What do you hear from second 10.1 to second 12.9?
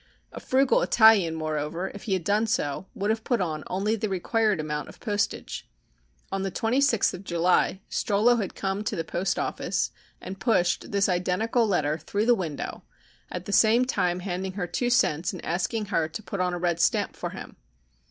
and pushed this identical letter through the window,